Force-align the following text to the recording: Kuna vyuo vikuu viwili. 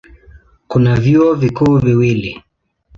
Kuna 0.67 0.95
vyuo 0.95 1.33
vikuu 1.35 1.77
viwili. 1.77 2.43